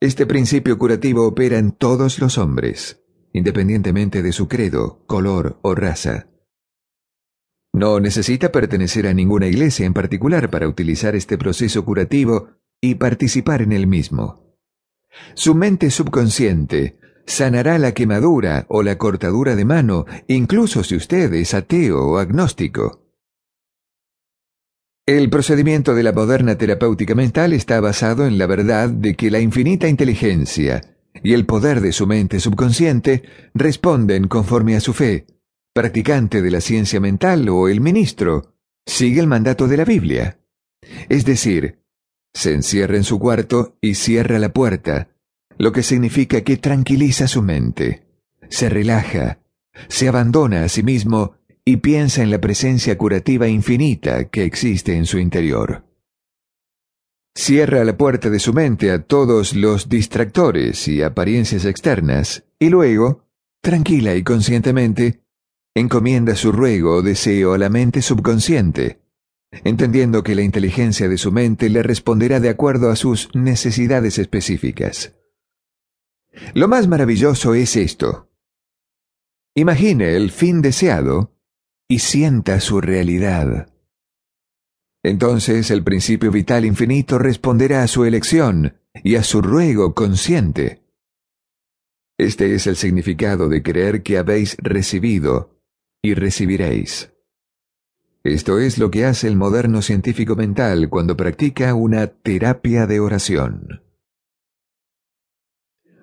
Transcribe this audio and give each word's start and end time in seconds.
Este 0.00 0.26
principio 0.26 0.76
curativo 0.76 1.26
opera 1.26 1.56
en 1.56 1.72
todos 1.72 2.18
los 2.18 2.36
hombres, 2.36 3.02
independientemente 3.32 4.22
de 4.22 4.32
su 4.32 4.46
credo, 4.46 5.02
color 5.06 5.58
o 5.62 5.74
raza. 5.74 6.28
No 7.72 7.98
necesita 7.98 8.52
pertenecer 8.52 9.06
a 9.06 9.14
ninguna 9.14 9.46
iglesia 9.46 9.86
en 9.86 9.94
particular 9.94 10.50
para 10.50 10.68
utilizar 10.68 11.16
este 11.16 11.38
proceso 11.38 11.82
curativo 11.86 12.50
y 12.78 12.96
participar 12.96 13.62
en 13.62 13.72
el 13.72 13.86
mismo. 13.86 14.58
Su 15.32 15.54
mente 15.54 15.90
subconsciente 15.90 16.98
sanará 17.24 17.78
la 17.78 17.92
quemadura 17.92 18.66
o 18.68 18.82
la 18.82 18.98
cortadura 18.98 19.56
de 19.56 19.64
mano, 19.64 20.04
incluso 20.28 20.84
si 20.84 20.94
usted 20.94 21.32
es 21.32 21.54
ateo 21.54 22.04
o 22.06 22.18
agnóstico. 22.18 23.05
El 25.08 25.30
procedimiento 25.30 25.94
de 25.94 26.02
la 26.02 26.12
moderna 26.12 26.58
terapéutica 26.58 27.14
mental 27.14 27.52
está 27.52 27.80
basado 27.80 28.26
en 28.26 28.38
la 28.38 28.46
verdad 28.46 28.90
de 28.90 29.14
que 29.14 29.30
la 29.30 29.38
infinita 29.38 29.86
inteligencia 29.86 30.80
y 31.22 31.32
el 31.32 31.46
poder 31.46 31.80
de 31.80 31.92
su 31.92 32.08
mente 32.08 32.40
subconsciente 32.40 33.22
responden 33.54 34.26
conforme 34.26 34.74
a 34.74 34.80
su 34.80 34.92
fe. 34.92 35.24
Practicante 35.72 36.42
de 36.42 36.50
la 36.50 36.60
ciencia 36.60 36.98
mental 36.98 37.48
o 37.48 37.68
el 37.68 37.80
ministro 37.80 38.56
sigue 38.84 39.20
el 39.20 39.28
mandato 39.28 39.68
de 39.68 39.76
la 39.76 39.84
Biblia. 39.84 40.40
Es 41.08 41.24
decir, 41.24 41.84
se 42.34 42.52
encierra 42.52 42.96
en 42.96 43.04
su 43.04 43.20
cuarto 43.20 43.78
y 43.80 43.94
cierra 43.94 44.40
la 44.40 44.52
puerta, 44.52 45.10
lo 45.56 45.70
que 45.70 45.84
significa 45.84 46.40
que 46.40 46.56
tranquiliza 46.56 47.28
su 47.28 47.42
mente, 47.42 48.08
se 48.50 48.68
relaja, 48.68 49.38
se 49.86 50.08
abandona 50.08 50.64
a 50.64 50.68
sí 50.68 50.82
mismo 50.82 51.36
y 51.68 51.78
piensa 51.78 52.22
en 52.22 52.30
la 52.30 52.40
presencia 52.40 52.96
curativa 52.96 53.48
infinita 53.48 54.28
que 54.28 54.44
existe 54.44 54.96
en 54.96 55.04
su 55.04 55.18
interior. 55.18 55.84
Cierra 57.34 57.84
la 57.84 57.96
puerta 57.96 58.30
de 58.30 58.38
su 58.38 58.54
mente 58.54 58.92
a 58.92 59.02
todos 59.02 59.56
los 59.56 59.88
distractores 59.88 60.86
y 60.86 61.02
apariencias 61.02 61.64
externas 61.64 62.44
y 62.60 62.70
luego, 62.70 63.24
tranquila 63.60 64.14
y 64.14 64.22
conscientemente, 64.22 65.24
encomienda 65.74 66.36
su 66.36 66.52
ruego 66.52 66.94
o 66.94 67.02
deseo 67.02 67.52
a 67.52 67.58
la 67.58 67.68
mente 67.68 68.00
subconsciente, 68.00 69.02
entendiendo 69.64 70.22
que 70.22 70.36
la 70.36 70.42
inteligencia 70.42 71.08
de 71.08 71.18
su 71.18 71.32
mente 71.32 71.68
le 71.68 71.82
responderá 71.82 72.38
de 72.38 72.48
acuerdo 72.48 72.90
a 72.90 72.96
sus 72.96 73.28
necesidades 73.34 74.18
específicas. 74.18 75.16
Lo 76.54 76.68
más 76.68 76.86
maravilloso 76.86 77.54
es 77.54 77.74
esto. 77.74 78.30
Imagine 79.56 80.14
el 80.14 80.30
fin 80.30 80.62
deseado 80.62 81.35
y 81.88 82.00
sienta 82.00 82.60
su 82.60 82.80
realidad. 82.80 83.72
Entonces 85.02 85.70
el 85.70 85.84
principio 85.84 86.32
vital 86.32 86.64
infinito 86.64 87.18
responderá 87.18 87.82
a 87.82 87.88
su 87.88 88.04
elección 88.04 88.80
y 89.04 89.14
a 89.16 89.22
su 89.22 89.40
ruego 89.40 89.94
consciente. 89.94 90.82
Este 92.18 92.54
es 92.54 92.66
el 92.66 92.76
significado 92.76 93.48
de 93.48 93.62
creer 93.62 94.02
que 94.02 94.18
habéis 94.18 94.56
recibido 94.58 95.60
y 96.02 96.14
recibiréis. 96.14 97.12
Esto 98.24 98.58
es 98.58 98.78
lo 98.78 98.90
que 98.90 99.04
hace 99.04 99.28
el 99.28 99.36
moderno 99.36 99.82
científico 99.82 100.34
mental 100.34 100.88
cuando 100.88 101.16
practica 101.16 101.74
una 101.74 102.08
terapia 102.08 102.86
de 102.86 102.98
oración. 102.98 103.82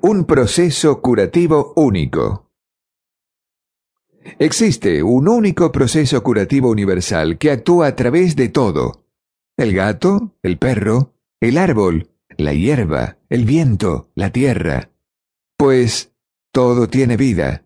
Un 0.00 0.24
proceso 0.24 1.00
curativo 1.00 1.72
único. 1.74 2.43
Existe 4.38 5.02
un 5.02 5.28
único 5.28 5.70
proceso 5.70 6.22
curativo 6.22 6.70
universal 6.70 7.38
que 7.38 7.50
actúa 7.50 7.88
a 7.88 7.96
través 7.96 8.36
de 8.36 8.48
todo. 8.48 9.04
El 9.56 9.74
gato, 9.74 10.36
el 10.42 10.58
perro, 10.58 11.14
el 11.40 11.58
árbol, 11.58 12.10
la 12.36 12.52
hierba, 12.52 13.18
el 13.28 13.44
viento, 13.44 14.10
la 14.14 14.30
tierra. 14.30 14.90
Pues 15.56 16.12
todo 16.52 16.88
tiene 16.88 17.16
vida. 17.16 17.63